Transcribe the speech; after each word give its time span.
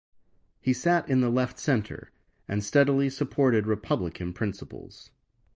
He 0.59 0.73
sat 0.73 1.07
in 1.07 1.21
the 1.21 1.29
Left 1.29 1.59
Centre, 1.59 2.11
and 2.47 2.63
steadily 2.63 3.07
supported 3.07 3.67
republican 3.67 4.33
principles. 4.33 5.11